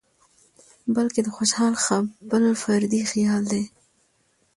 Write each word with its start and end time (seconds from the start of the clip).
بلکې 0.95 1.19
د 1.23 1.27
خوشال 1.35 1.73
خپل 1.83 2.43
فردي 2.61 3.01
خيال 3.11 3.43
دى 3.51 3.63